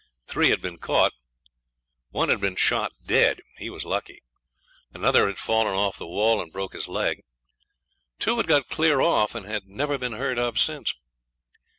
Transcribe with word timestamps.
Three 0.25 0.49
had 0.49 0.63
been 0.63 0.79
caught. 0.79 1.13
One 2.09 2.29
had 2.29 2.41
been 2.41 2.55
shot 2.55 2.91
dead 3.05 3.39
he 3.57 3.69
was 3.69 3.85
lucky 3.85 4.23
another 4.95 5.27
had 5.27 5.37
fallen 5.37 5.75
off 5.75 5.99
the 5.99 6.07
wall 6.07 6.41
and 6.41 6.51
broke 6.51 6.73
his 6.73 6.87
leg. 6.87 7.21
Two 8.17 8.35
had 8.37 8.47
got 8.47 8.65
clear 8.67 8.99
off, 8.99 9.35
and 9.35 9.45
had 9.45 9.67
never 9.67 9.99
been 9.99 10.13
heard 10.13 10.39
of 10.39 10.57
since. 10.59 10.95